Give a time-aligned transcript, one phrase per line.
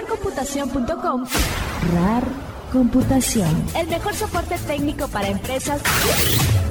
[0.00, 1.24] rarcomputación.com.
[1.94, 2.24] RAR
[2.72, 3.64] Computación.
[3.74, 5.82] El mejor soporte técnico para empresas,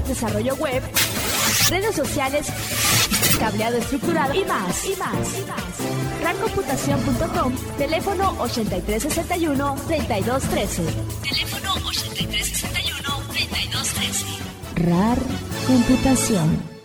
[0.07, 0.81] desarrollo web,
[1.69, 2.47] redes sociales,
[3.37, 5.59] cableado estructurado y más, y más, y más.
[6.23, 10.85] Rarcomputación.com, teléfono 8361-3213.
[11.21, 14.25] Teléfono 8361-3213.
[14.75, 15.19] RAR
[15.67, 16.79] Computación.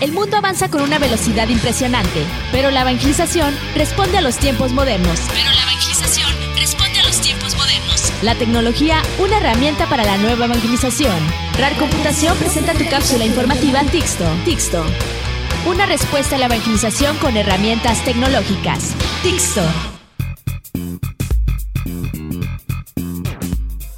[0.00, 5.18] El mundo avanza con una velocidad impresionante, pero la evangelización responde a los tiempos modernos.
[5.32, 8.12] Pero evangelización responde a los tiempos modernos.
[8.22, 11.16] La tecnología, una herramienta para la nueva evangelización.
[11.58, 14.24] RAR Computación presenta tu cápsula informativa Tixto.
[14.44, 14.84] Tixto.
[15.66, 18.92] Una respuesta a la evangelización con herramientas tecnológicas.
[19.24, 19.62] Tixto.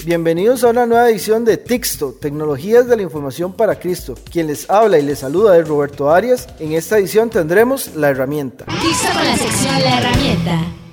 [0.07, 4.15] Bienvenidos a una nueva edición de Tixto, Tecnologías de la Información para Cristo.
[4.33, 6.49] Quien les habla y les saluda es Roberto Arias.
[6.59, 8.65] En esta edición tendremos la herramienta.
[8.65, 10.86] Tixto con la sección La herramienta.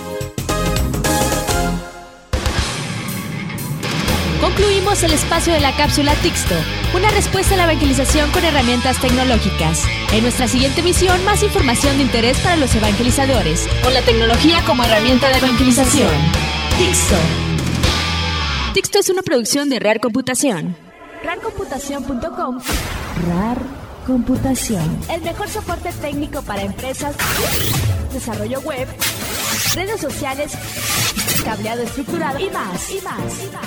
[4.40, 6.54] Concluimos el espacio de la cápsula Tixto,
[6.96, 9.84] una respuesta a la evangelización con herramientas tecnológicas.
[10.14, 14.84] En nuestra siguiente misión, más información de interés para los evangelizadores, con la tecnología como
[14.84, 16.12] herramienta de evangelización.
[16.78, 17.41] Tixto.
[18.74, 20.78] Tixto es una producción de Real Computación.
[21.26, 22.60] Rarcomputación.com
[23.28, 23.58] RAR
[24.08, 24.98] Computación.
[25.10, 27.14] El mejor soporte técnico para empresas,
[28.14, 28.88] desarrollo web,
[29.76, 30.54] redes sociales,
[31.44, 33.66] cableado estructurado y más, y más, y más.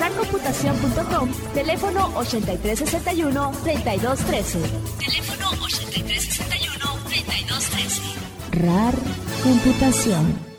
[0.00, 4.58] Rarcomputación.com, teléfono 8361-3213.
[4.98, 8.16] Teléfono 8361-3213.
[8.50, 8.94] RAR
[9.44, 10.51] Computación.